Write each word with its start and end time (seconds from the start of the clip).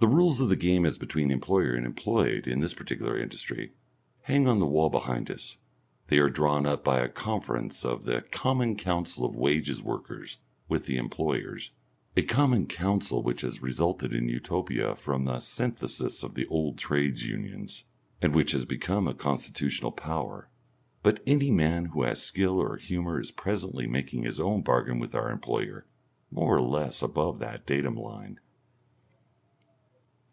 The 0.00 0.06
rules 0.06 0.40
of 0.40 0.48
the 0.48 0.54
game 0.54 0.86
as 0.86 0.96
between 0.96 1.32
employer 1.32 1.72
and 1.74 1.84
employed 1.84 2.46
in 2.46 2.60
this 2.60 2.72
particular 2.72 3.18
industry 3.18 3.72
hang 4.22 4.46
on 4.46 4.60
the 4.60 4.64
wall 4.66 4.90
behind 4.90 5.28
us; 5.28 5.56
they 6.06 6.18
are 6.18 6.30
drawn 6.30 6.66
up 6.66 6.84
by 6.84 7.00
a 7.00 7.08
conference 7.08 7.84
of 7.84 8.04
the 8.04 8.22
Common 8.30 8.76
Council 8.76 9.24
of 9.24 9.34
Wages 9.34 9.82
Workers 9.82 10.38
with 10.68 10.86
the 10.86 10.98
employers, 10.98 11.72
a 12.16 12.22
common 12.22 12.68
council 12.68 13.24
which 13.24 13.40
has 13.40 13.60
resulted 13.60 14.12
in 14.12 14.28
Utopia 14.28 14.94
from 14.94 15.26
a 15.26 15.40
synthesis 15.40 16.22
of 16.22 16.34
the 16.36 16.46
old 16.46 16.78
Trades 16.78 17.26
Unions, 17.26 17.82
and 18.22 18.32
which 18.36 18.52
has 18.52 18.64
become 18.64 19.08
a 19.08 19.14
constitutional 19.14 19.90
power; 19.90 20.48
but 21.02 21.20
any 21.26 21.50
man 21.50 21.86
who 21.86 22.04
has 22.04 22.22
skill 22.22 22.60
or 22.60 22.76
humour 22.76 23.18
is 23.18 23.32
presently 23.32 23.88
making 23.88 24.22
his 24.22 24.38
own 24.38 24.62
bargain 24.62 25.00
with 25.00 25.16
our 25.16 25.32
employer 25.32 25.86
more 26.30 26.54
or 26.56 26.62
less 26.62 27.02
above 27.02 27.40
that 27.40 27.66
datum 27.66 27.96
line. 27.96 28.38